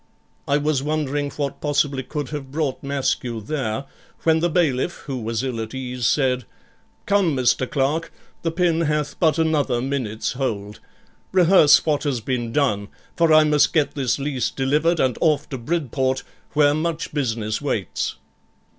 [0.47, 3.85] I was wondering what possibly could have brought Maskew there,
[4.23, 6.45] when the bailiff, who was ill at ease, said
[7.05, 7.69] 'Come, Mr.
[7.69, 8.11] Clerk,
[8.41, 10.79] the pin hath but another minute's hold;
[11.31, 15.59] rehearse what has been done, for I must get this lease delivered and off to
[15.59, 16.23] Bridport,
[16.53, 18.15] where much business waits.'